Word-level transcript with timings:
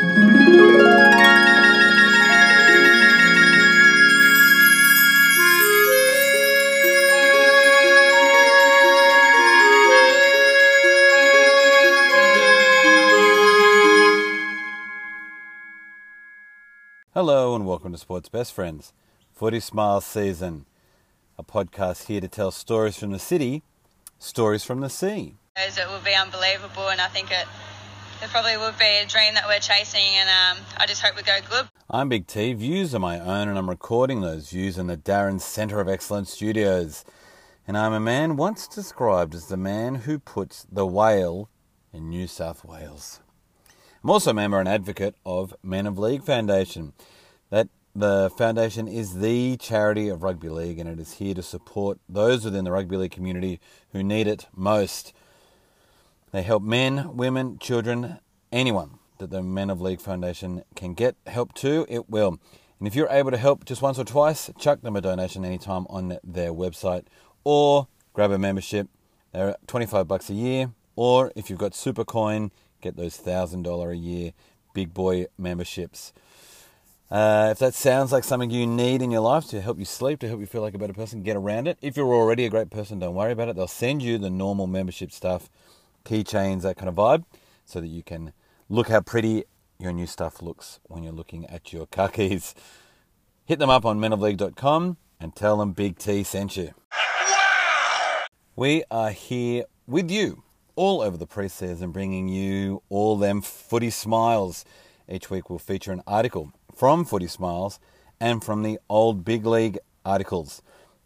Hello 0.00 0.14
and 17.54 17.66
welcome 17.66 17.92
to 17.92 17.98
Sports 17.98 18.30
Best 18.30 18.54
Friends, 18.54 18.94
Footy 19.34 19.60
Smiles 19.60 20.06
Season, 20.06 20.64
a 21.38 21.44
podcast 21.44 22.06
here 22.06 22.22
to 22.22 22.28
tell 22.28 22.50
stories 22.50 22.98
from 22.98 23.10
the 23.10 23.18
city, 23.18 23.62
stories 24.18 24.64
from 24.64 24.80
the 24.80 24.88
sea. 24.88 25.34
It 25.56 25.76
will 25.90 26.00
be 26.00 26.14
unbelievable, 26.14 26.88
and 26.88 27.02
I 27.02 27.08
think 27.08 27.30
it, 27.30 27.46
it 28.22 28.28
probably 28.28 28.56
would 28.56 28.78
be 28.78 28.98
a 29.02 29.06
dream 29.06 29.34
that 29.34 29.46
we're 29.46 29.60
chasing, 29.60 30.00
and 30.00 30.28
um, 30.28 30.64
I 30.76 30.86
just 30.86 31.00
hope 31.00 31.16
we 31.16 31.22
go 31.22 31.38
good. 31.48 31.68
I'm 31.88 32.08
Big 32.10 32.26
T. 32.26 32.52
Views 32.52 32.94
are 32.94 32.98
my 32.98 33.18
own, 33.18 33.48
and 33.48 33.56
I'm 33.56 33.70
recording 33.70 34.20
those 34.20 34.50
views 34.50 34.76
in 34.76 34.88
the 34.88 34.96
Darren 34.96 35.40
Centre 35.40 35.80
of 35.80 35.88
Excellence 35.88 36.30
studios. 36.30 37.04
And 37.66 37.78
I'm 37.78 37.92
a 37.92 38.00
man 38.00 38.36
once 38.36 38.68
described 38.68 39.34
as 39.34 39.46
the 39.46 39.56
man 39.56 39.94
who 39.96 40.18
puts 40.18 40.66
the 40.70 40.86
whale 40.86 41.48
in 41.92 42.10
New 42.10 42.26
South 42.26 42.64
Wales. 42.64 43.20
I'm 44.04 44.10
also 44.10 44.30
a 44.30 44.34
member 44.34 44.60
and 44.60 44.68
advocate 44.68 45.14
of 45.24 45.54
Men 45.62 45.86
of 45.86 45.98
League 45.98 46.24
Foundation. 46.24 46.92
That 47.48 47.68
the 47.94 48.30
foundation 48.36 48.86
is 48.86 49.20
the 49.20 49.56
charity 49.56 50.08
of 50.08 50.22
rugby 50.22 50.48
league 50.48 50.78
and 50.78 50.88
it 50.88 51.00
is 51.00 51.14
here 51.14 51.34
to 51.34 51.42
support 51.42 51.98
those 52.08 52.44
within 52.44 52.64
the 52.64 52.72
rugby 52.72 52.96
league 52.96 53.10
community 53.12 53.60
who 53.92 54.02
need 54.02 54.26
it 54.26 54.46
most. 54.54 55.12
They 56.32 56.42
help 56.42 56.62
men, 56.62 57.16
women, 57.16 57.58
children, 57.58 58.18
anyone 58.52 58.98
that 59.18 59.30
the 59.30 59.42
Men 59.42 59.70
of 59.70 59.80
League 59.80 60.00
Foundation 60.00 60.62
can 60.74 60.94
get 60.94 61.16
help 61.26 61.54
to, 61.54 61.86
it 61.88 62.08
will. 62.08 62.38
And 62.78 62.86
if 62.86 62.94
you're 62.94 63.10
able 63.10 63.30
to 63.30 63.36
help 63.36 63.64
just 63.64 63.82
once 63.82 63.98
or 63.98 64.04
twice, 64.04 64.50
chuck 64.58 64.80
them 64.80 64.96
a 64.96 65.00
donation 65.00 65.44
anytime 65.44 65.86
on 65.90 66.18
their 66.24 66.52
website 66.52 67.04
or 67.44 67.88
grab 68.14 68.30
a 68.30 68.38
membership. 68.38 68.88
They're 69.32 69.56
25 69.66 70.08
bucks 70.08 70.30
a 70.30 70.34
year. 70.34 70.72
Or 70.96 71.32
if 71.36 71.50
you've 71.50 71.58
got 71.58 71.72
Supercoin, 71.72 72.50
get 72.80 72.96
those 72.96 73.18
$1,000 73.18 73.92
a 73.92 73.96
year 73.96 74.32
big 74.72 74.94
boy 74.94 75.26
memberships. 75.38 76.12
Uh, 77.10 77.48
if 77.50 77.58
that 77.58 77.74
sounds 77.74 78.12
like 78.12 78.22
something 78.22 78.50
you 78.50 78.66
need 78.66 79.02
in 79.02 79.10
your 79.10 79.20
life 79.20 79.46
to 79.48 79.60
help 79.60 79.78
you 79.78 79.84
sleep, 79.84 80.20
to 80.20 80.28
help 80.28 80.38
you 80.38 80.46
feel 80.46 80.62
like 80.62 80.74
a 80.74 80.78
better 80.78 80.92
person, 80.92 81.22
get 81.22 81.36
around 81.36 81.66
it. 81.66 81.76
If 81.82 81.96
you're 81.96 82.14
already 82.14 82.44
a 82.44 82.50
great 82.50 82.70
person, 82.70 83.00
don't 83.00 83.16
worry 83.16 83.32
about 83.32 83.48
it. 83.48 83.56
They'll 83.56 83.66
send 83.66 84.00
you 84.00 84.16
the 84.16 84.30
normal 84.30 84.68
membership 84.68 85.10
stuff, 85.10 85.50
keychains, 86.04 86.62
that 86.62 86.76
kind 86.76 86.88
of 86.88 86.94
vibe, 86.94 87.24
so 87.64 87.80
that 87.80 87.88
you 87.88 88.02
can 88.02 88.32
look 88.68 88.88
how 88.88 89.00
pretty 89.00 89.44
your 89.78 89.92
new 89.92 90.06
stuff 90.06 90.42
looks 90.42 90.80
when 90.84 91.02
you're 91.02 91.12
looking 91.12 91.46
at 91.46 91.72
your 91.72 91.86
car 91.96 92.08
keys. 92.08 92.54
Hit 93.44 93.58
them 93.58 93.70
up 93.70 93.84
on 93.84 93.98
menofleague.com 93.98 94.96
and 95.18 95.34
tell 95.34 95.56
them 95.58 95.72
Big 95.72 95.98
T 95.98 96.22
sent 96.22 96.56
you. 96.56 96.72
We 98.56 98.84
are 98.90 99.10
here 99.10 99.64
with 99.86 100.10
you 100.10 100.42
all 100.76 101.00
over 101.00 101.16
the 101.16 101.26
preseason, 101.26 101.92
bringing 101.92 102.28
you 102.28 102.82
all 102.88 103.16
them 103.16 103.42
footy 103.42 103.90
smiles. 103.90 104.64
Each 105.08 105.30
week 105.30 105.50
we'll 105.50 105.58
feature 105.58 105.92
an 105.92 106.02
article 106.06 106.52
from 106.74 107.04
Footy 107.04 107.26
Smiles 107.26 107.80
and 108.20 108.44
from 108.44 108.62
the 108.62 108.78
old 108.88 109.24
Big 109.24 109.44
League 109.44 109.78
articles. 110.04 110.62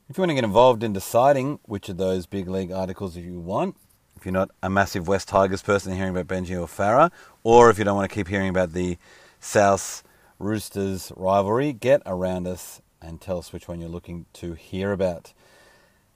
If 0.08 0.18
you 0.18 0.22
want 0.22 0.30
to 0.30 0.34
get 0.34 0.44
involved 0.44 0.82
in 0.82 0.92
deciding 0.92 1.58
which 1.64 1.88
of 1.88 1.96
those 1.96 2.26
Big 2.26 2.46
League 2.46 2.70
articles 2.70 3.16
you 3.16 3.40
want, 3.40 3.76
if 4.16 4.24
you're 4.24 4.32
not 4.32 4.50
a 4.62 4.70
massive 4.70 5.08
West 5.08 5.28
Tigers 5.28 5.62
person 5.62 5.94
hearing 5.94 6.16
about 6.16 6.26
Benji 6.26 6.60
or 6.60 6.66
Farah, 6.66 7.10
or 7.42 7.70
if 7.70 7.78
you 7.78 7.84
don't 7.84 7.96
want 7.96 8.10
to 8.10 8.14
keep 8.14 8.28
hearing 8.28 8.48
about 8.48 8.72
the 8.72 8.98
South 9.40 10.02
Roosters 10.38 11.12
rivalry, 11.16 11.72
get 11.72 12.02
around 12.06 12.46
us 12.46 12.80
and 13.00 13.20
tell 13.20 13.38
us 13.38 13.52
which 13.52 13.68
one 13.68 13.80
you're 13.80 13.88
looking 13.88 14.26
to 14.34 14.54
hear 14.54 14.92
about. 14.92 15.32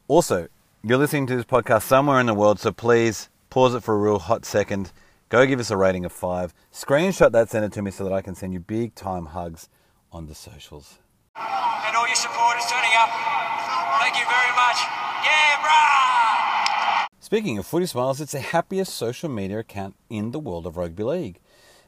Also, 0.06 0.48
you're 0.82 0.98
listening 0.98 1.26
to 1.26 1.36
this 1.36 1.44
podcast 1.44 1.82
somewhere 1.82 2.20
in 2.20 2.26
the 2.26 2.34
world, 2.34 2.58
so 2.58 2.72
please 2.72 3.28
pause 3.50 3.74
it 3.74 3.82
for 3.82 3.94
a 3.94 3.98
real 3.98 4.18
hot 4.18 4.44
second, 4.44 4.92
go 5.28 5.46
give 5.46 5.60
us 5.60 5.70
a 5.70 5.76
rating 5.76 6.04
of 6.04 6.12
five, 6.12 6.54
screenshot 6.72 7.32
that, 7.32 7.50
send 7.50 7.64
it 7.64 7.72
to 7.72 7.82
me 7.82 7.90
so 7.90 8.04
that 8.04 8.12
I 8.12 8.22
can 8.22 8.34
send 8.34 8.52
you 8.52 8.60
big 8.60 8.94
time 8.94 9.26
hugs 9.26 9.68
on 10.12 10.26
the 10.26 10.34
socials. 10.34 10.98
And 11.36 11.96
all 11.96 12.06
your 12.06 12.16
supporters 12.16 12.64
turning 12.66 12.92
up. 12.96 13.10
Thank 14.00 14.16
you 14.16 14.24
very 14.24 14.52
much. 14.56 14.78
Yeah, 15.24 15.60
brah! 15.62 16.27
Speaking 17.28 17.58
of 17.58 17.66
Footy 17.66 17.84
Smiles, 17.84 18.22
it's 18.22 18.32
the 18.32 18.40
happiest 18.40 18.94
social 18.94 19.28
media 19.28 19.58
account 19.58 19.96
in 20.08 20.30
the 20.30 20.38
world 20.38 20.64
of 20.64 20.78
rugby 20.78 21.02
league. 21.02 21.40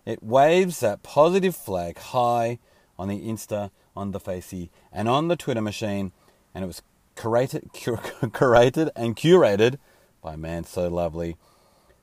It 0.04 0.22
waves 0.22 0.80
that 0.80 1.02
positive 1.02 1.56
flag 1.56 1.96
high 1.96 2.58
on 2.98 3.08
the 3.08 3.18
Insta, 3.22 3.70
on 3.96 4.10
the 4.10 4.20
Facey, 4.20 4.70
and 4.92 5.08
on 5.08 5.28
the 5.28 5.36
Twitter 5.36 5.62
machine, 5.62 6.12
and 6.54 6.62
it 6.62 6.66
was 6.66 6.82
curated, 7.16 7.72
cur- 7.82 8.28
curated 8.28 8.90
and 8.94 9.16
curated 9.16 9.78
by 10.20 10.34
a 10.34 10.36
man 10.36 10.64
so 10.64 10.88
lovely 10.88 11.38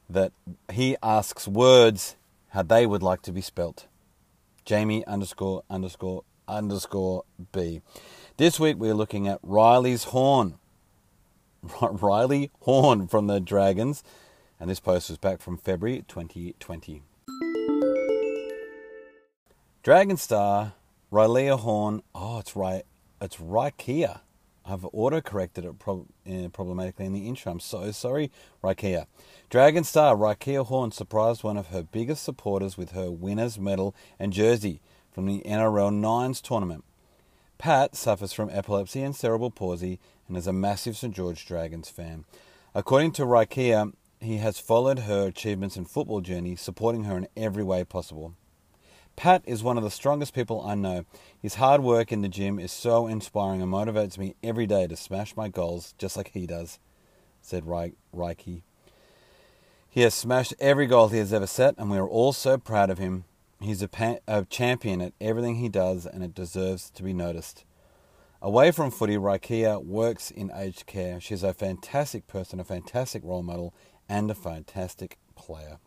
that 0.09 0.31
he 0.71 0.97
asks 1.03 1.47
words 1.47 2.15
how 2.53 2.63
they 2.63 2.87
would 2.87 3.03
like 3.03 3.21
to 3.21 3.31
be 3.31 3.41
spelt. 3.41 3.85
Jamie 4.65 5.05
underscore 5.05 5.61
underscore 5.69 6.23
underscore 6.47 7.23
B. 7.51 7.83
This 8.37 8.59
week 8.59 8.77
we're 8.77 8.95
looking 8.95 9.27
at 9.27 9.37
Riley's 9.43 10.05
Horne. 10.05 10.55
Riley 11.81 12.51
Horne 12.61 13.07
from 13.07 13.27
the 13.27 13.39
Dragons, 13.39 14.03
and 14.59 14.69
this 14.69 14.79
post 14.79 15.09
was 15.09 15.17
back 15.17 15.41
from 15.41 15.57
February 15.57 16.03
2020. 16.07 17.03
Dragon 19.83 20.17
Star, 20.17 20.73
Riley 21.11 21.47
Horne. 21.47 22.01
Oh, 22.13 22.39
it's 22.39 22.55
right. 22.55 22.83
It's 23.21 23.37
Rikeya. 23.37 24.21
I've 24.65 24.85
auto 24.91 25.21
corrected 25.21 25.63
it 25.63 25.79
prob- 25.79 26.07
uh, 26.29 26.49
problematically 26.49 27.05
in 27.05 27.13
the 27.13 27.27
intro. 27.27 27.53
I'm 27.53 27.59
so 27.61 27.91
sorry, 27.91 28.29
Rikeya. 28.61 29.05
Dragon 29.49 29.85
Star 29.85 30.15
Rikeya 30.15 30.65
Horne 30.65 30.91
surprised 30.91 31.43
one 31.43 31.55
of 31.55 31.67
her 31.67 31.83
biggest 31.83 32.23
supporters 32.23 32.77
with 32.77 32.91
her 32.91 33.09
winner's 33.09 33.57
medal 33.57 33.95
and 34.19 34.33
jersey 34.33 34.81
from 35.09 35.25
the 35.25 35.41
NRL 35.45 35.93
Nines 35.93 36.41
tournament. 36.41 36.83
Pat 37.57 37.95
suffers 37.95 38.33
from 38.33 38.49
epilepsy 38.51 39.01
and 39.01 39.15
cerebral 39.15 39.49
palsy 39.49 39.99
and 40.27 40.37
is 40.37 40.47
a 40.47 40.53
massive 40.53 40.95
St 40.95 41.13
George 41.13 41.45
Dragons 41.45 41.89
fan. 41.89 42.25
According 42.75 43.13
to 43.13 43.23
Rikeya, 43.23 43.93
he 44.19 44.37
has 44.37 44.59
followed 44.59 44.99
her 44.99 45.27
achievements 45.27 45.75
and 45.75 45.89
football 45.89 46.21
journey, 46.21 46.55
supporting 46.55 47.05
her 47.05 47.17
in 47.17 47.27
every 47.35 47.63
way 47.63 47.83
possible. 47.83 48.35
Pat 49.15 49.41
is 49.45 49.63
one 49.63 49.77
of 49.77 49.83
the 49.83 49.89
strongest 49.89 50.35
people 50.35 50.61
I 50.61 50.75
know. 50.75 51.05
His 51.41 51.55
hard 51.55 51.81
work 51.81 52.11
in 52.11 52.21
the 52.21 52.29
gym 52.29 52.59
is 52.59 52.71
so 52.71 53.07
inspiring 53.07 53.63
and 53.63 53.73
motivates 53.73 54.17
me 54.17 54.35
every 54.43 54.67
day 54.67 54.85
to 54.85 54.95
smash 54.95 55.35
my 55.35 55.49
goals 55.49 55.95
just 55.97 56.15
like 56.15 56.31
he 56.33 56.45
does, 56.45 56.77
said 57.41 57.65
Reiki. 57.65 58.61
He 59.89 60.01
has 60.01 60.13
smashed 60.13 60.53
every 60.59 60.85
goal 60.85 61.07
he 61.07 61.17
has 61.17 61.33
ever 61.33 61.47
set, 61.47 61.73
and 61.79 61.89
we 61.89 61.97
are 61.97 62.07
all 62.07 62.33
so 62.33 62.59
proud 62.59 62.91
of 62.91 62.99
him. 62.99 63.23
He's 63.59 63.81
a, 63.81 63.87
pa- 63.87 64.19
a 64.27 64.45
champion 64.45 65.01
at 65.01 65.13
everything 65.19 65.55
he 65.55 65.69
does, 65.69 66.05
and 66.05 66.23
it 66.23 66.35
deserves 66.35 66.89
to 66.91 67.03
be 67.03 67.13
noticed. 67.13 67.65
Away 68.41 68.71
from 68.71 68.91
footy, 68.91 69.17
Rikeya 69.17 69.83
works 69.83 70.29
in 70.29 70.51
aged 70.53 70.85
care. 70.85 71.19
She's 71.19 71.41
a 71.41 71.53
fantastic 71.53 72.27
person, 72.27 72.59
a 72.59 72.63
fantastic 72.63 73.23
role 73.23 73.41
model, 73.41 73.73
and 74.07 74.29
a 74.29 74.35
fantastic 74.35 75.17
player. 75.35 75.79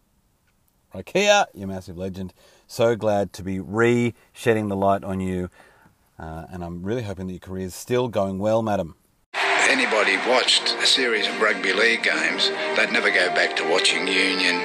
Rikeya, 0.92 1.46
you 1.54 1.68
massive 1.68 1.96
legend. 1.96 2.34
So 2.66 2.96
glad 2.96 3.32
to 3.34 3.44
be 3.44 3.60
re 3.60 4.14
shedding 4.32 4.68
the 4.68 4.76
light 4.76 5.04
on 5.04 5.20
you. 5.20 5.48
Uh, 6.18 6.46
and 6.50 6.64
I'm 6.64 6.82
really 6.82 7.02
hoping 7.02 7.28
that 7.28 7.34
your 7.34 7.40
career 7.40 7.66
is 7.66 7.74
still 7.74 8.08
going 8.08 8.40
well, 8.40 8.62
madam. 8.62 8.96
Anybody 9.68 10.16
watched 10.28 10.74
a 10.74 10.86
series 10.86 11.28
of 11.28 11.40
rugby 11.40 11.72
league 11.72 12.02
games, 12.02 12.50
they'd 12.76 12.92
never 12.92 13.10
go 13.10 13.28
back 13.28 13.54
to 13.56 13.70
watching 13.70 14.08
Union 14.08 14.56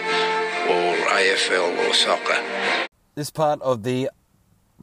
or 0.68 0.96
AFL 1.14 1.88
or 1.88 1.94
soccer. 1.94 2.85
This 3.16 3.30
part 3.30 3.62
of 3.62 3.84
the 3.84 4.10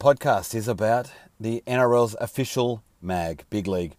podcast 0.00 0.54
is 0.54 0.66
about 0.66 1.12
the 1.38 1.62
NRL's 1.66 2.16
official 2.18 2.82
mag, 3.02 3.44
Big 3.50 3.66
League. 3.66 3.94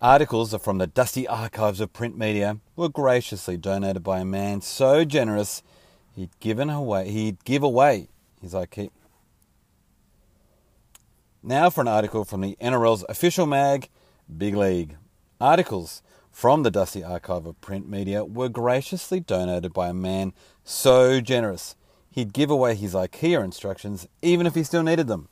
Articles 0.00 0.54
are 0.54 0.58
from 0.58 0.78
the 0.78 0.86
dusty 0.86 1.28
archives 1.28 1.78
of 1.78 1.92
print 1.92 2.16
media 2.16 2.56
were 2.74 2.88
graciously 2.88 3.58
donated 3.58 4.02
by 4.02 4.20
a 4.20 4.24
man 4.24 4.62
so 4.62 5.04
generous 5.04 5.62
He'd 6.14 6.30
given 6.40 6.70
away. 6.70 7.10
He'd 7.10 7.44
give 7.44 7.62
away 7.62 8.08
his 8.40 8.54
IKEA. 8.54 8.88
Now 11.42 11.68
for 11.68 11.82
an 11.82 11.88
article 11.88 12.24
from 12.24 12.40
the 12.40 12.56
NRL's 12.62 13.04
official 13.10 13.44
mag, 13.44 13.90
Big 14.34 14.56
League. 14.56 14.96
Articles 15.38 16.00
from 16.32 16.62
the 16.62 16.70
Dusty 16.70 17.04
Archive 17.04 17.44
of 17.44 17.60
Print 17.60 17.86
Media 17.90 18.24
were 18.24 18.48
graciously 18.48 19.20
donated 19.20 19.74
by 19.74 19.88
a 19.88 19.94
man 19.94 20.32
so 20.64 21.20
generous 21.20 21.76
he'd 22.16 22.32
give 22.32 22.50
away 22.50 22.74
his 22.74 22.94
IKEA 22.94 23.44
instructions 23.44 24.08
even 24.22 24.46
if 24.46 24.54
he 24.54 24.64
still 24.64 24.82
needed 24.82 25.06
them. 25.06 25.28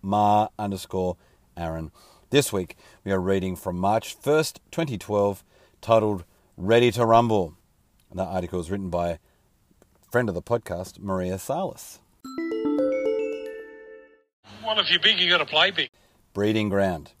Ma 0.00 0.48
underscore 0.58 1.16
Aaron. 1.56 1.92
This 2.30 2.50
week 2.52 2.76
we 3.04 3.12
are 3.12 3.20
reading 3.20 3.54
from 3.56 3.76
March 3.76 4.20
1st, 4.20 4.58
2012, 4.70 5.44
titled 5.82 6.24
Ready 6.56 6.90
to 6.92 7.04
Rumble. 7.04 7.54
And 8.10 8.18
that 8.18 8.28
article 8.28 8.58
is 8.58 8.70
written 8.70 8.88
by 8.88 9.18
friend 10.10 10.30
of 10.30 10.34
the 10.34 10.42
podcast, 10.42 10.98
Maria 10.98 11.38
Salas. 11.38 12.00
Well, 14.64 14.78
if 14.78 14.90
you're 14.90 14.98
big, 14.98 15.20
you 15.20 15.28
got 15.28 15.38
to 15.38 15.44
play 15.44 15.70
big. 15.72 15.90
Breeding 16.32 16.70
ground. 16.70 17.12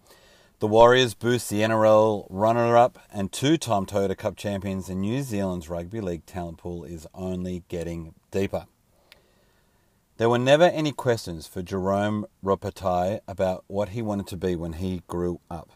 The 0.62 0.68
Warriors 0.68 1.14
boost 1.14 1.50
the 1.50 1.62
NRL 1.62 2.28
runner 2.30 2.76
up 2.76 2.96
and 3.12 3.32
two 3.32 3.56
time 3.56 3.84
Toyota 3.84 4.16
Cup 4.16 4.36
champions, 4.36 4.88
and 4.88 5.00
New 5.00 5.24
Zealand's 5.24 5.68
rugby 5.68 6.00
league 6.00 6.24
talent 6.24 6.58
pool 6.58 6.84
is 6.84 7.04
only 7.12 7.64
getting 7.66 8.14
deeper. 8.30 8.66
There 10.18 10.28
were 10.28 10.38
never 10.38 10.62
any 10.62 10.92
questions 10.92 11.48
for 11.48 11.62
Jerome 11.62 12.26
Ropati 12.44 13.18
about 13.26 13.64
what 13.66 13.88
he 13.88 14.02
wanted 14.02 14.28
to 14.28 14.36
be 14.36 14.54
when 14.54 14.74
he 14.74 15.02
grew 15.08 15.40
up. 15.50 15.70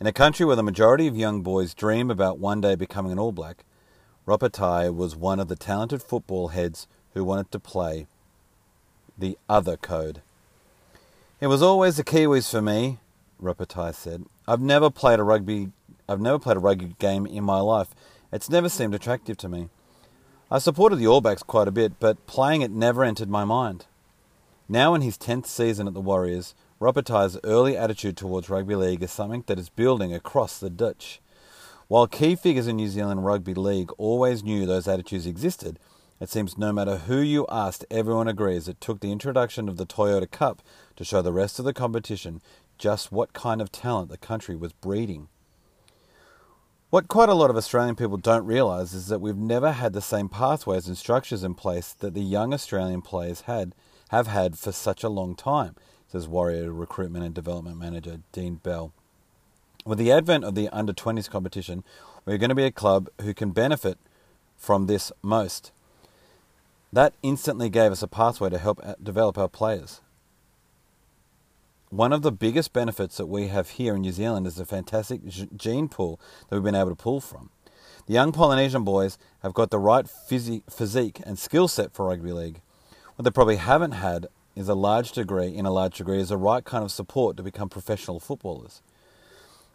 In 0.00 0.08
a 0.08 0.12
country 0.12 0.44
where 0.44 0.56
the 0.56 0.64
majority 0.64 1.06
of 1.06 1.16
young 1.16 1.42
boys 1.42 1.72
dream 1.72 2.10
about 2.10 2.40
one 2.40 2.60
day 2.60 2.74
becoming 2.74 3.12
an 3.12 3.20
All 3.20 3.30
Black, 3.30 3.64
Ropati 4.26 4.92
was 4.92 5.14
one 5.14 5.38
of 5.38 5.46
the 5.46 5.54
talented 5.54 6.02
football 6.02 6.48
heads 6.48 6.88
who 7.12 7.22
wanted 7.22 7.52
to 7.52 7.60
play 7.60 8.08
the 9.16 9.38
other 9.48 9.76
code. 9.76 10.22
It 11.40 11.46
was 11.46 11.62
always 11.62 11.98
the 11.98 12.02
Kiwis 12.02 12.50
for 12.50 12.60
me, 12.60 12.98
Ropati 13.42 13.94
said. 13.94 14.24
I've 14.46 14.60
never 14.60 14.90
played 14.90 15.18
a 15.18 15.22
rugby 15.22 15.70
I've 16.08 16.20
never 16.20 16.38
played 16.38 16.58
a 16.58 16.60
rugby 16.60 16.94
game 16.98 17.24
in 17.26 17.44
my 17.44 17.60
life. 17.60 17.94
It's 18.30 18.50
never 18.50 18.68
seemed 18.68 18.94
attractive 18.94 19.36
to 19.38 19.48
me. 19.48 19.70
I 20.50 20.58
supported 20.58 20.96
the 20.96 21.06
All 21.06 21.22
Blacks 21.22 21.42
quite 21.42 21.66
a 21.66 21.72
bit, 21.72 21.98
but 21.98 22.26
playing 22.26 22.60
it 22.60 22.70
never 22.70 23.02
entered 23.02 23.30
my 23.30 23.44
mind. 23.44 23.86
Now 24.68 24.94
in 24.94 25.00
his 25.00 25.16
10th 25.16 25.46
season 25.46 25.86
at 25.86 25.94
the 25.94 26.00
Warriors, 26.00 26.54
Ropati's 26.80 27.38
early 27.44 27.76
attitude 27.76 28.16
towards 28.16 28.50
rugby 28.50 28.74
league 28.74 29.02
is 29.02 29.10
something 29.10 29.44
that 29.46 29.58
is 29.58 29.70
building 29.70 30.12
across 30.12 30.58
the 30.58 30.68
ditch. 30.68 31.20
While 31.88 32.06
key 32.06 32.34
figures 32.34 32.66
in 32.66 32.76
New 32.76 32.88
Zealand 32.88 33.24
Rugby 33.24 33.54
League 33.54 33.90
always 33.98 34.42
knew 34.42 34.66
those 34.66 34.88
attitudes 34.88 35.26
existed, 35.26 35.78
it 36.18 36.30
seems 36.30 36.56
no 36.56 36.72
matter 36.72 36.96
who 36.96 37.18
you 37.18 37.46
asked, 37.50 37.84
everyone 37.90 38.28
agrees 38.28 38.68
it 38.68 38.80
took 38.80 39.00
the 39.00 39.12
introduction 39.12 39.68
of 39.68 39.76
the 39.76 39.84
Toyota 39.86 40.30
Cup 40.30 40.62
to 40.96 41.04
show 41.04 41.20
the 41.20 41.32
rest 41.32 41.58
of 41.58 41.64
the 41.64 41.74
competition 41.74 42.40
just 42.78 43.12
what 43.12 43.32
kind 43.32 43.60
of 43.60 43.72
talent 43.72 44.10
the 44.10 44.16
country 44.16 44.56
was 44.56 44.72
breeding. 44.72 45.28
What 46.90 47.08
quite 47.08 47.28
a 47.28 47.34
lot 47.34 47.50
of 47.50 47.56
Australian 47.56 47.96
people 47.96 48.18
don't 48.18 48.46
realise 48.46 48.94
is 48.94 49.08
that 49.08 49.20
we've 49.20 49.36
never 49.36 49.72
had 49.72 49.92
the 49.92 50.00
same 50.00 50.28
pathways 50.28 50.86
and 50.86 50.96
structures 50.96 51.42
in 51.42 51.54
place 51.54 51.92
that 51.92 52.14
the 52.14 52.22
young 52.22 52.54
Australian 52.54 53.02
players 53.02 53.42
had 53.42 53.74
have 54.10 54.28
had 54.28 54.56
for 54.56 54.70
such 54.70 55.02
a 55.02 55.08
long 55.08 55.34
time, 55.34 55.74
says 56.06 56.28
Warrior 56.28 56.72
Recruitment 56.72 57.24
and 57.24 57.34
Development 57.34 57.76
Manager 57.76 58.20
Dean 58.30 58.56
Bell. 58.56 58.92
With 59.84 59.98
the 59.98 60.12
advent 60.12 60.44
of 60.44 60.54
the 60.54 60.68
under 60.68 60.92
20s 60.92 61.28
competition, 61.28 61.82
we're 62.24 62.38
going 62.38 62.50
to 62.50 62.54
be 62.54 62.64
a 62.64 62.70
club 62.70 63.08
who 63.20 63.34
can 63.34 63.50
benefit 63.50 63.98
from 64.56 64.86
this 64.86 65.10
most. 65.20 65.72
That 66.92 67.14
instantly 67.24 67.68
gave 67.68 67.90
us 67.90 68.02
a 68.04 68.08
pathway 68.08 68.50
to 68.50 68.58
help 68.58 68.78
uh, 68.84 68.94
develop 69.02 69.36
our 69.36 69.48
players. 69.48 70.00
One 71.94 72.12
of 72.12 72.22
the 72.22 72.32
biggest 72.32 72.72
benefits 72.72 73.18
that 73.18 73.26
we 73.26 73.46
have 73.46 73.70
here 73.70 73.94
in 73.94 74.00
New 74.00 74.10
Zealand 74.10 74.48
is 74.48 74.56
the 74.56 74.66
fantastic 74.66 75.20
gene 75.56 75.88
pool 75.88 76.18
that 76.48 76.56
we've 76.56 76.64
been 76.64 76.74
able 76.74 76.90
to 76.90 76.96
pull 76.96 77.20
from. 77.20 77.50
The 78.06 78.14
young 78.14 78.32
Polynesian 78.32 78.82
boys 78.82 79.16
have 79.44 79.54
got 79.54 79.70
the 79.70 79.78
right 79.78 80.10
physique 80.10 81.20
and 81.24 81.38
skill 81.38 81.68
set 81.68 81.92
for 81.92 82.06
rugby 82.06 82.32
league. 82.32 82.60
What 83.14 83.22
they 83.22 83.30
probably 83.30 83.58
haven't 83.58 83.92
had 83.92 84.26
is 84.56 84.68
a 84.68 84.74
large 84.74 85.12
degree, 85.12 85.54
in 85.54 85.66
a 85.66 85.70
large 85.70 85.98
degree, 85.98 86.18
is 86.18 86.30
the 86.30 86.36
right 86.36 86.64
kind 86.64 86.82
of 86.82 86.90
support 86.90 87.36
to 87.36 87.44
become 87.44 87.68
professional 87.68 88.18
footballers. 88.18 88.82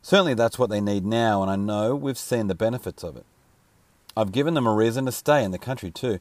Certainly 0.02 0.34
that's 0.34 0.60
what 0.60 0.70
they 0.70 0.82
need 0.82 1.06
now, 1.06 1.42
and 1.42 1.50
I 1.50 1.56
know 1.56 1.96
we've 1.96 2.18
seen 2.18 2.48
the 2.48 2.54
benefits 2.54 3.02
of 3.02 3.16
it. 3.16 3.26
I've 4.18 4.34
given 4.34 4.56
them 4.56 4.68
a 4.68 4.74
reason 4.74 5.06
to 5.06 5.14
stay 5.14 5.42
in 5.42 5.52
the 5.52 5.58
country 5.58 5.90
too. 5.90 6.20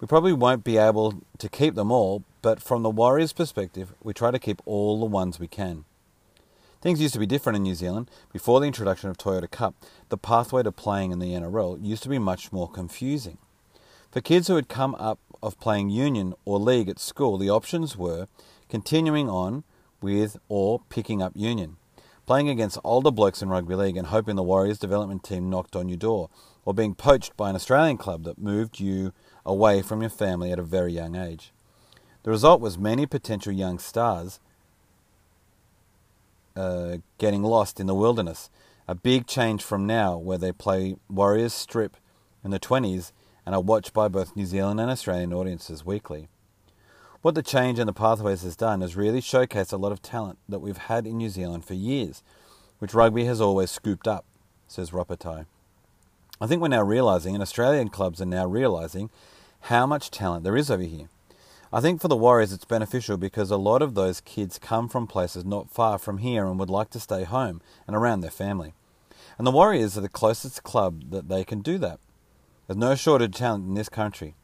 We 0.00 0.06
probably 0.06 0.32
won't 0.32 0.64
be 0.64 0.76
able 0.76 1.22
to 1.38 1.48
keep 1.48 1.74
them 1.74 1.92
all, 1.92 2.24
but 2.42 2.60
from 2.60 2.82
the 2.82 2.90
Warriors' 2.90 3.32
perspective, 3.32 3.94
we 4.02 4.12
try 4.12 4.30
to 4.30 4.38
keep 4.38 4.60
all 4.66 4.98
the 4.98 5.06
ones 5.06 5.38
we 5.38 5.48
can. 5.48 5.84
Things 6.82 7.00
used 7.00 7.14
to 7.14 7.20
be 7.20 7.26
different 7.26 7.56
in 7.56 7.62
New 7.62 7.74
Zealand. 7.74 8.10
Before 8.32 8.60
the 8.60 8.66
introduction 8.66 9.08
of 9.08 9.16
Toyota 9.16 9.50
Cup, 9.50 9.74
the 10.10 10.18
pathway 10.18 10.62
to 10.64 10.72
playing 10.72 11.12
in 11.12 11.18
the 11.18 11.32
NRL 11.32 11.82
used 11.82 12.02
to 12.02 12.08
be 12.08 12.18
much 12.18 12.52
more 12.52 12.68
confusing. 12.68 13.38
For 14.10 14.20
kids 14.20 14.48
who 14.48 14.56
had 14.56 14.68
come 14.68 14.94
up 14.96 15.18
of 15.42 15.58
playing 15.58 15.90
union 15.90 16.34
or 16.44 16.58
league 16.58 16.88
at 16.88 16.98
school, 16.98 17.38
the 17.38 17.50
options 17.50 17.96
were 17.96 18.28
continuing 18.68 19.30
on 19.30 19.64
with 20.02 20.36
or 20.48 20.80
picking 20.90 21.22
up 21.22 21.32
union, 21.34 21.76
playing 22.26 22.48
against 22.48 22.78
older 22.84 23.10
blokes 23.10 23.40
in 23.40 23.48
rugby 23.48 23.74
league 23.74 23.96
and 23.96 24.08
hoping 24.08 24.36
the 24.36 24.42
Warriors 24.42 24.78
development 24.78 25.24
team 25.24 25.48
knocked 25.48 25.74
on 25.74 25.88
your 25.88 25.96
door, 25.96 26.28
or 26.64 26.74
being 26.74 26.94
poached 26.94 27.36
by 27.36 27.48
an 27.48 27.56
Australian 27.56 27.96
club 27.96 28.24
that 28.24 28.38
moved 28.38 28.78
you 28.78 29.12
away 29.46 29.82
from 29.82 30.00
your 30.00 30.10
family 30.10 30.52
at 30.52 30.58
a 30.58 30.62
very 30.62 30.92
young 30.92 31.14
age. 31.16 31.52
The 32.22 32.30
result 32.30 32.60
was 32.60 32.78
many 32.78 33.06
potential 33.06 33.52
young 33.52 33.78
stars 33.78 34.40
uh, 36.56 36.98
getting 37.18 37.42
lost 37.42 37.80
in 37.80 37.86
the 37.86 37.94
wilderness. 37.94 38.50
A 38.86 38.94
big 38.94 39.26
change 39.26 39.62
from 39.62 39.86
now, 39.86 40.16
where 40.16 40.38
they 40.38 40.52
play 40.52 40.96
Warriors 41.08 41.52
Strip 41.52 41.96
in 42.44 42.50
the 42.50 42.60
20s 42.60 43.12
and 43.46 43.54
are 43.54 43.60
watched 43.60 43.92
by 43.92 44.08
both 44.08 44.36
New 44.36 44.46
Zealand 44.46 44.80
and 44.80 44.90
Australian 44.90 45.32
audiences 45.32 45.84
weekly. 45.84 46.28
What 47.22 47.34
the 47.34 47.42
change 47.42 47.78
in 47.78 47.86
the 47.86 47.92
pathways 47.92 48.42
has 48.42 48.56
done 48.56 48.82
is 48.82 48.96
really 48.96 49.20
showcase 49.22 49.72
a 49.72 49.78
lot 49.78 49.92
of 49.92 50.02
talent 50.02 50.38
that 50.48 50.58
we've 50.58 50.76
had 50.76 51.06
in 51.06 51.16
New 51.16 51.30
Zealand 51.30 51.64
for 51.64 51.74
years, 51.74 52.22
which 52.78 52.92
rugby 52.92 53.24
has 53.24 53.40
always 53.40 53.70
scooped 53.70 54.06
up, 54.06 54.26
says 54.68 54.90
Ropati. 54.90 55.46
I 56.40 56.46
think 56.46 56.60
we're 56.60 56.68
now 56.68 56.82
realising, 56.82 57.34
and 57.34 57.42
Australian 57.42 57.88
clubs 57.88 58.20
are 58.20 58.26
now 58.26 58.46
realising, 58.46 59.08
how 59.68 59.86
much 59.86 60.10
talent 60.10 60.44
there 60.44 60.58
is 60.58 60.70
over 60.70 60.82
here. 60.82 61.08
I 61.72 61.80
think 61.80 62.00
for 62.00 62.08
the 62.08 62.16
Warriors 62.16 62.52
it's 62.52 62.66
beneficial 62.66 63.16
because 63.16 63.50
a 63.50 63.56
lot 63.56 63.80
of 63.80 63.94
those 63.94 64.20
kids 64.20 64.58
come 64.58 64.90
from 64.90 65.06
places 65.06 65.44
not 65.44 65.70
far 65.70 65.98
from 65.98 66.18
here 66.18 66.44
and 66.44 66.58
would 66.58 66.68
like 66.68 66.90
to 66.90 67.00
stay 67.00 67.24
home 67.24 67.62
and 67.86 67.96
around 67.96 68.20
their 68.20 68.30
family. 68.30 68.74
And 69.38 69.46
the 69.46 69.50
Warriors 69.50 69.96
are 69.96 70.02
the 70.02 70.08
closest 70.10 70.64
club 70.64 71.10
that 71.10 71.30
they 71.30 71.44
can 71.44 71.62
do 71.62 71.78
that. 71.78 71.98
There's 72.66 72.76
no 72.76 72.94
shortage 72.94 73.36
of 73.36 73.38
talent 73.38 73.66
in 73.66 73.74
this 73.74 73.88
country. 73.88 74.34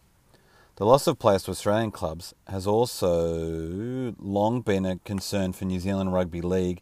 The 0.76 0.86
loss 0.86 1.06
of 1.06 1.18
players 1.18 1.42
to 1.42 1.50
Australian 1.50 1.90
clubs 1.90 2.34
has 2.48 2.66
also 2.66 4.14
long 4.18 4.62
been 4.62 4.86
a 4.86 4.96
concern 5.04 5.52
for 5.52 5.66
New 5.66 5.80
Zealand 5.80 6.14
Rugby 6.14 6.40
League, 6.40 6.80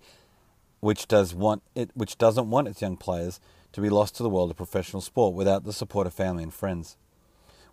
which 0.79 1.09
does 1.09 1.35
want 1.35 1.63
it 1.75 1.91
which 1.95 2.17
doesn't 2.19 2.51
want 2.51 2.69
its 2.69 2.81
young 2.81 2.97
players 2.97 3.41
to 3.73 3.81
be 3.81 3.91
lost 3.91 4.15
to 4.17 4.23
the 4.23 4.31
world 4.31 4.53
of 4.53 4.57
professional 4.57 5.03
sport 5.03 5.35
without 5.35 5.65
the 5.65 5.73
support 5.73 6.07
of 6.07 6.15
family 6.15 6.45
and 6.45 6.55
friends. 6.55 6.97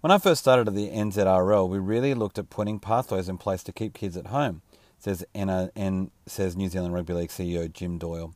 When 0.05 0.11
I 0.11 0.19
first 0.19 0.41
started 0.41 0.67
at 0.67 0.75
the 0.75 0.91
NZRL, 0.91 1.67
we 1.67 1.79
really 1.79 2.13
looked 2.13 2.37
at 2.37 2.51
putting 2.51 2.79
pathways 2.79 3.27
in 3.27 3.39
place 3.39 3.63
to 3.63 3.71
keep 3.71 3.95
kids 3.95 4.15
at 4.15 4.27
home, 4.27 4.61
says, 4.99 5.25
N- 5.33 6.11
says 6.27 6.55
New 6.55 6.69
Zealand 6.69 6.93
Rugby 6.93 7.13
League 7.13 7.31
CEO 7.31 7.73
Jim 7.73 7.97
Doyle. 7.97 8.35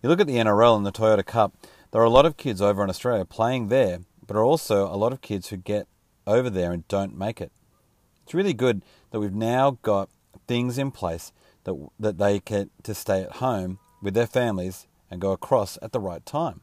You 0.00 0.08
look 0.08 0.20
at 0.20 0.28
the 0.28 0.36
NRL 0.36 0.76
and 0.76 0.86
the 0.86 0.92
Toyota 0.92 1.26
Cup, 1.26 1.56
there 1.90 2.00
are 2.00 2.04
a 2.04 2.08
lot 2.08 2.24
of 2.24 2.36
kids 2.36 2.62
over 2.62 2.84
in 2.84 2.88
Australia 2.88 3.24
playing 3.24 3.66
there, 3.66 4.02
but 4.24 4.36
are 4.36 4.44
also 4.44 4.86
a 4.86 4.94
lot 4.94 5.12
of 5.12 5.20
kids 5.22 5.48
who 5.48 5.56
get 5.56 5.88
over 6.24 6.48
there 6.48 6.70
and 6.70 6.86
don't 6.86 7.18
make 7.18 7.40
it. 7.40 7.50
It's 8.22 8.32
really 8.32 8.54
good 8.54 8.82
that 9.10 9.18
we've 9.18 9.34
now 9.34 9.78
got 9.82 10.08
things 10.46 10.78
in 10.78 10.92
place 10.92 11.32
that 11.64 11.74
that 11.98 12.18
they 12.18 12.38
get 12.38 12.68
to 12.84 12.94
stay 12.94 13.22
at 13.22 13.38
home 13.38 13.80
with 14.00 14.14
their 14.14 14.28
families 14.28 14.86
and 15.10 15.20
go 15.20 15.32
across 15.32 15.76
at 15.82 15.90
the 15.90 15.98
right 15.98 16.24
time. 16.24 16.60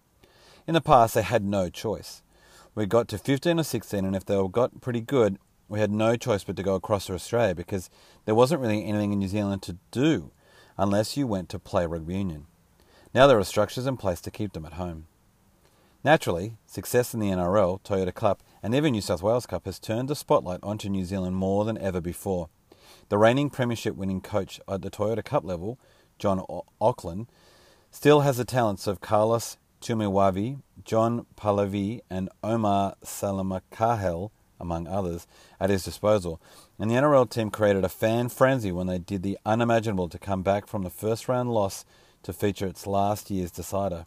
In 0.66 0.76
the 0.76 0.80
past, 0.80 1.14
they 1.14 1.24
had 1.24 1.44
no 1.44 1.70
choice 1.70 2.22
we 2.76 2.86
got 2.86 3.08
to 3.10 3.18
15 3.18 3.60
or 3.60 3.64
16, 3.64 4.06
and 4.06 4.16
if 4.16 4.26
they 4.26 4.42
got 4.52 4.82
pretty 4.82 5.02
good, 5.02 5.38
we 5.68 5.80
had 5.80 5.92
no 5.92 6.16
choice 6.16 6.44
but 6.44 6.56
to 6.56 6.64
go 6.64 6.76
across 6.76 7.06
to 7.06 7.14
Australia 7.14 7.54
because 7.54 7.90
there 8.26 8.36
wasn't 8.36 8.62
really 8.62 8.86
anything 8.86 9.14
in 9.14 9.20
New 9.20 9.28
Zealand 9.28 9.62
to 9.64 9.78
do 9.92 10.32
unless 10.78 11.16
you 11.16 11.28
went 11.28 11.50
to 11.50 11.60
play 11.60 11.86
rugby 11.86 12.18
union. 12.18 12.48
Now 13.14 13.28
there 13.28 13.38
are 13.38 13.44
structures 13.44 13.86
in 13.86 13.98
place 13.98 14.22
to 14.22 14.32
keep 14.32 14.54
them 14.54 14.66
at 14.66 14.74
home. 14.74 15.08
Naturally, 16.04 16.58
success 16.66 17.14
in 17.14 17.20
the 17.20 17.30
NRL, 17.30 17.82
Toyota 17.82 18.14
Cup, 18.14 18.42
and 18.64 18.74
even 18.74 18.94
New 18.94 19.02
South 19.02 19.22
Wales 19.22 19.46
Cup 19.46 19.66
has 19.66 19.80
turned 19.80 20.08
the 20.08 20.16
spotlight 20.16 20.62
onto 20.64 20.90
New 20.90 21.04
Zealand 21.06 21.36
more 21.36 21.66
than 21.66 21.78
ever 21.78 22.00
before. 22.00 22.50
The 23.10 23.18
reigning 23.18 23.50
premiership 23.50 23.96
winning 23.96 24.22
coach 24.22 24.62
at 24.68 24.82
the 24.82 24.90
Toyota 24.90 25.24
Cup 25.24 25.44
level, 25.44 25.78
John 26.18 26.44
Ackland, 26.82 27.28
still 27.92 28.22
has 28.22 28.38
the 28.38 28.46
talents 28.46 28.88
of 28.88 29.02
Carlos 29.02 29.58
Tuimavave, 29.82 30.62
John 30.84 31.26
Pallavi, 31.36 32.02
and 32.10 32.30
Omar 32.44 32.96
Slaimankhel, 33.04 34.32
among 34.60 34.88
others, 34.88 35.28
at 35.60 35.70
his 35.70 35.84
disposal. 35.84 36.42
And 36.78 36.90
the 36.90 36.96
NRL 36.96 37.30
team 37.30 37.50
created 37.50 37.84
a 37.84 37.90
fan 37.90 38.30
frenzy 38.30 38.72
when 38.72 38.88
they 38.88 39.00
did 39.00 39.24
the 39.24 39.38
unimaginable 39.46 40.10
to 40.10 40.20
come 40.20 40.42
back 40.42 40.68
from 40.68 40.84
the 40.84 40.90
first 40.90 41.28
round 41.28 41.52
loss 41.52 41.86
to 42.24 42.34
feature 42.34 42.68
its 42.68 42.86
last 42.86 43.32
year's 43.32 43.52
decider. 43.52 44.06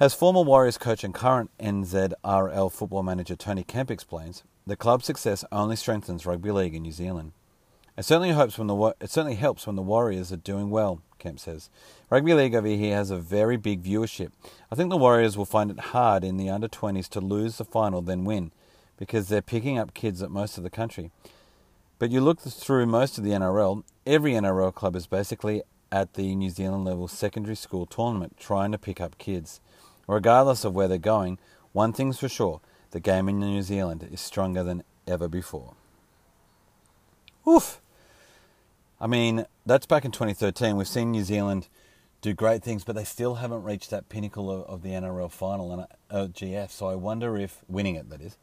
As 0.00 0.14
former 0.14 0.42
Warriors 0.42 0.78
coach 0.78 1.02
and 1.02 1.12
current 1.12 1.50
NZRL 1.58 2.70
football 2.70 3.02
manager 3.02 3.34
Tony 3.34 3.64
Kemp 3.64 3.90
explains, 3.90 4.44
the 4.64 4.76
club's 4.76 5.06
success 5.06 5.44
only 5.50 5.74
strengthens 5.74 6.24
rugby 6.24 6.52
league 6.52 6.74
in 6.74 6.82
New 6.82 6.92
Zealand. 6.92 7.32
It 7.98 8.04
certainly 8.04 8.30
hopes 8.30 8.56
when 8.56 8.68
the 8.68 8.94
it 9.00 9.10
certainly 9.10 9.34
helps 9.34 9.66
when 9.66 9.74
the 9.74 9.82
Warriors 9.82 10.32
are 10.32 10.36
doing 10.36 10.70
well, 10.70 11.02
Kemp 11.18 11.40
says. 11.40 11.68
Rugby 12.10 12.32
league 12.32 12.54
over 12.54 12.68
here 12.68 12.94
has 12.94 13.10
a 13.10 13.18
very 13.18 13.56
big 13.56 13.82
viewership. 13.82 14.30
I 14.70 14.76
think 14.76 14.90
the 14.90 14.96
Warriors 14.96 15.36
will 15.36 15.44
find 15.44 15.68
it 15.68 15.80
hard 15.80 16.22
in 16.22 16.36
the 16.36 16.48
under 16.48 16.68
20s 16.68 17.08
to 17.08 17.20
lose 17.20 17.58
the 17.58 17.64
final 17.64 18.00
then 18.00 18.24
win 18.24 18.52
because 18.98 19.26
they're 19.26 19.42
picking 19.42 19.80
up 19.80 19.94
kids 19.94 20.22
at 20.22 20.30
most 20.30 20.56
of 20.56 20.62
the 20.62 20.70
country. 20.70 21.10
But 21.98 22.12
you 22.12 22.20
look 22.20 22.38
through 22.38 22.86
most 22.86 23.18
of 23.18 23.24
the 23.24 23.32
NRL, 23.32 23.82
every 24.06 24.34
NRL 24.34 24.72
club 24.72 24.94
is 24.94 25.08
basically 25.08 25.62
at 25.90 26.14
the 26.14 26.36
New 26.36 26.50
Zealand 26.50 26.84
level 26.84 27.08
secondary 27.08 27.56
school 27.56 27.84
tournament 27.84 28.36
trying 28.38 28.70
to 28.70 28.78
pick 28.78 29.00
up 29.00 29.18
kids. 29.18 29.60
Regardless 30.06 30.64
of 30.64 30.72
where 30.72 30.86
they're 30.86 30.98
going, 30.98 31.40
one 31.72 31.92
thing's 31.92 32.20
for 32.20 32.28
sure 32.28 32.60
the 32.92 33.00
game 33.00 33.28
in 33.28 33.40
New 33.40 33.62
Zealand 33.62 34.08
is 34.08 34.20
stronger 34.20 34.62
than 34.62 34.84
ever 35.08 35.26
before. 35.26 35.74
Oof! 37.44 37.80
I 39.00 39.06
mean, 39.06 39.46
that's 39.64 39.86
back 39.86 40.04
in 40.04 40.10
2013. 40.10 40.76
We've 40.76 40.88
seen 40.88 41.12
New 41.12 41.22
Zealand 41.22 41.68
do 42.20 42.34
great 42.34 42.64
things, 42.64 42.82
but 42.82 42.96
they 42.96 43.04
still 43.04 43.36
haven't 43.36 43.62
reached 43.62 43.90
that 43.90 44.08
pinnacle 44.08 44.50
of, 44.50 44.62
of 44.62 44.82
the 44.82 44.90
NRL 44.90 45.30
final 45.30 45.72
and 45.72 45.86
uh, 46.10 46.26
GF. 46.26 46.68
So 46.70 46.88
I 46.88 46.96
wonder 46.96 47.36
if 47.36 47.62
winning 47.68 47.94
it, 47.94 48.10
that 48.10 48.20
is, 48.20 48.36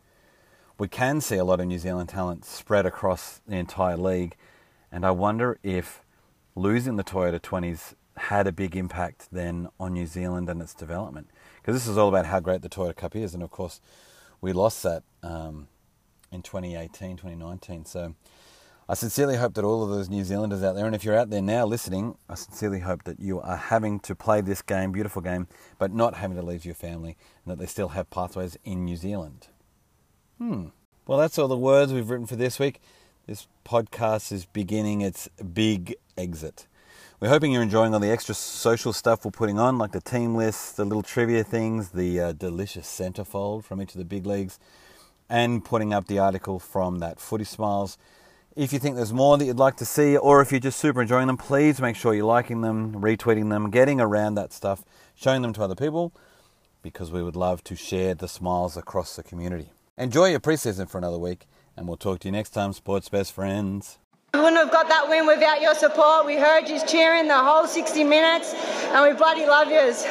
we 0.78 0.88
can 0.88 1.20
see 1.20 1.36
a 1.36 1.44
lot 1.44 1.60
of 1.60 1.68
New 1.68 1.78
Zealand 1.78 2.08
talent 2.08 2.46
spread 2.46 2.86
across 2.86 3.42
the 3.46 3.58
entire 3.58 3.98
league, 3.98 4.36
and 4.92 5.06
I 5.06 5.12
wonder 5.12 5.58
if 5.62 6.02
losing 6.56 6.96
the 6.96 7.04
Toyota 7.04 7.40
20s 7.40 7.94
had 8.16 8.48
a 8.48 8.54
big 8.54 8.78
impact 8.78 9.28
then 9.34 9.68
on 9.78 9.94
New 9.94 10.08
Zealand 10.08 10.50
and 10.50 10.62
its 10.62 10.74
development. 10.74 11.30
Because 11.58 11.76
this 11.76 11.88
is 11.88 11.98
all 11.98 12.08
about 12.08 12.28
how 12.28 12.40
great 12.40 12.62
the 12.62 12.70
Toyota 12.70 12.96
Cup 12.96 13.14
is, 13.14 13.34
and 13.34 13.44
of 13.44 13.52
course, 13.52 13.82
we 14.40 14.54
lost 14.54 14.84
that 14.84 15.04
um, 15.22 15.68
in 16.32 16.42
2018, 16.42 17.18
2019. 17.18 17.84
So 17.84 18.16
I 18.88 18.94
sincerely 18.94 19.38
hope 19.38 19.56
that 19.56 19.66
all 19.66 19.84
of 19.84 19.90
those 19.90 20.10
New 20.10 20.24
Zealanders 20.24 20.62
out 20.62 20.76
there, 20.76 20.86
and 20.86 20.94
if 20.94 21.04
you're 21.04 21.18
out 21.18 21.32
there 21.32 21.42
now 21.42 21.66
listening, 21.66 22.20
I 22.30 22.36
sincerely 22.36 22.82
hope 22.82 23.04
that 23.06 23.20
you 23.20 23.42
are 23.42 23.58
having 23.58 24.00
to 24.02 24.14
play 24.14 24.42
this 24.42 24.62
game, 24.62 24.92
beautiful 24.92 25.24
game, 25.24 25.48
but 25.80 25.92
not 25.92 26.14
having 26.14 26.38
to 26.38 26.44
leave 26.44 26.66
your 26.66 26.76
family, 26.76 27.18
and 27.44 27.52
that 27.52 27.58
they 27.58 27.66
still 27.66 27.90
have 27.90 28.12
pathways 28.12 28.60
in 28.64 28.86
New 28.86 28.96
Zealand. 28.96 29.48
Hmm. 30.38 30.68
Well, 31.08 31.18
that's 31.18 31.40
all 31.40 31.48
the 31.48 31.58
words 31.58 31.94
we've 31.94 32.12
written 32.12 32.28
for 32.28 32.36
this 32.36 32.60
week. 32.60 32.80
This 33.26 33.48
podcast 33.66 34.32
is 34.32 34.46
beginning 34.46 35.02
its 35.02 35.30
big 35.30 35.96
exit. 36.16 36.68
We're 37.20 37.30
hoping 37.30 37.52
you're 37.52 37.64
enjoying 37.64 37.92
all 37.96 38.00
the 38.00 38.12
extra 38.12 38.36
social 38.36 38.94
stuff 38.94 39.26
we're 39.26 39.32
putting 39.32 39.58
on, 39.58 39.80
like 39.80 39.94
the 39.94 40.02
team 40.02 40.36
lists, 40.36 40.74
the 40.74 40.86
little 40.86 41.02
trivia 41.02 41.44
things, 41.44 41.90
the 41.90 42.20
uh, 42.20 42.32
delicious 42.34 42.86
centerfold 42.88 43.64
from 43.64 43.82
each 43.82 43.96
of 43.96 43.98
the 43.98 44.06
big 44.06 44.28
leagues, 44.28 44.60
and 45.28 45.66
putting 45.66 45.92
up 45.92 46.06
the 46.06 46.20
article 46.20 46.60
from 46.60 47.00
that 47.00 47.20
Footy 47.20 47.46
Smiles. 47.46 47.98
If 48.56 48.72
you 48.72 48.80
think 48.80 48.96
there's 48.96 49.12
more 49.12 49.38
that 49.38 49.44
you'd 49.44 49.60
like 49.60 49.76
to 49.78 49.86
see, 49.86 50.16
or 50.16 50.42
if 50.42 50.50
you're 50.50 50.62
just 50.62 50.80
super 50.80 51.02
enjoying 51.02 51.28
them, 51.28 51.36
please 51.36 51.82
make 51.82 51.98
sure 51.98 52.14
you're 52.14 52.24
liking 52.24 52.62
them, 52.62 52.94
retweeting 52.94 53.50
them, 53.50 53.70
getting 53.70 54.00
around 54.00 54.36
that 54.36 54.54
stuff, 54.54 54.86
showing 55.14 55.42
them 55.42 55.52
to 55.52 55.62
other 55.62 55.76
people, 55.76 56.14
because 56.82 57.12
we 57.12 57.22
would 57.22 57.36
love 57.36 57.66
to 57.66 57.76
share 57.76 58.16
the 58.16 58.30
smiles 58.30 58.78
across 58.78 59.18
the 59.18 59.24
community. 59.24 59.72
Enjoy 59.98 60.30
your 60.30 60.40
preseason 60.40 60.90
for 60.90 60.98
another 60.98 61.18
week, 61.18 61.48
and 61.76 61.86
we'll 61.86 61.98
talk 61.98 62.20
to 62.20 62.30
you 62.30 62.32
next 62.32 62.52
time, 62.52 62.72
sports 62.72 63.10
best 63.10 63.34
friends. 63.34 64.00
We 64.34 64.40
wouldn't 64.40 64.56
have 64.56 64.72
got 64.72 64.88
that 64.88 65.10
win 65.10 65.28
without 65.28 65.60
your 65.60 65.76
support. 65.76 66.26
We 66.26 66.38
heard 66.38 66.70
you 66.70 66.80
cheering 66.88 67.28
the 67.28 67.38
whole 67.38 67.68
60 67.68 68.06
minutes, 68.06 68.54
and 68.54 69.04
we 69.04 69.18
bloody 69.18 69.46
love 69.46 69.70
yous. 69.70 70.06